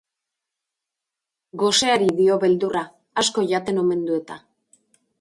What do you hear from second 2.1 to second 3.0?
dio beldurra,